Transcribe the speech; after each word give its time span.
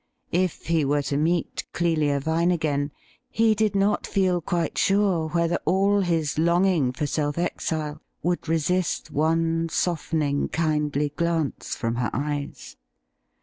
If 0.31 0.65
he 0.65 0.83
were 0.83 1.03
to 1.03 1.15
meet 1.17 1.67
Clelia 1.73 2.19
Vine 2.19 2.49
again, 2.49 2.91
he 3.29 3.53
did 3.53 3.75
not 3.75 4.07
feel 4.07 4.41
quite 4.41 4.75
sure 4.75 5.29
whether 5.29 5.59
all 5.63 5.99
his 5.99 6.39
longing 6.39 6.91
for 6.91 7.05
self 7.05 7.37
exile 7.37 8.01
would 8.23 8.49
resist 8.49 9.11
one 9.11 9.69
softening, 9.69 10.47
kindly 10.49 11.09
glance 11.15 11.75
from 11.75 11.97
her 11.97 12.09
eyes. 12.13 12.77